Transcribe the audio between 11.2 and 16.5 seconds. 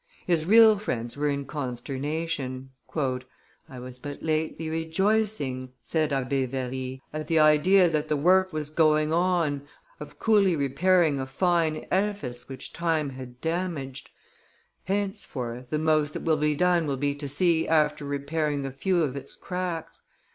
fine edifice which time had damaged. Henceforth, the most that will